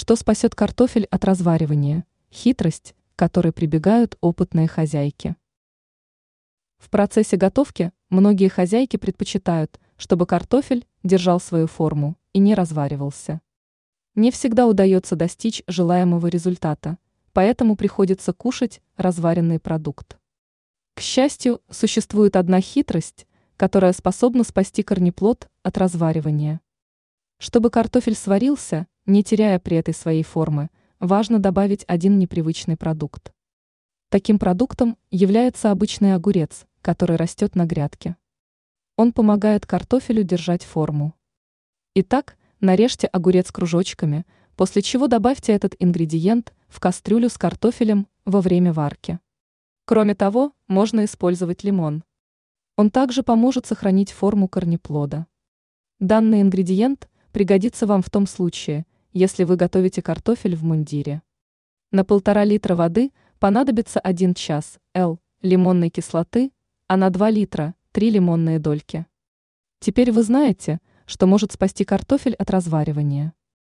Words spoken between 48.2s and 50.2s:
во время варки. Кроме